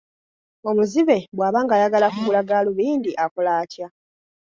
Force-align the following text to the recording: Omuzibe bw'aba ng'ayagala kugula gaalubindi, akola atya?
Omuzibe 0.69 1.17
bw'aba 1.35 1.59
ng'ayagala 1.63 2.07
kugula 2.13 2.41
gaalubindi, 2.49 3.11
akola 3.23 3.51
atya? 3.61 3.87